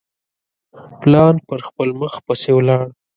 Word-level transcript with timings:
پلان 0.99 1.35
پر 1.47 1.59
خپل 1.67 1.89
مخ 1.99 2.13
پسي 2.25 2.51
ولاړ. 2.55 2.85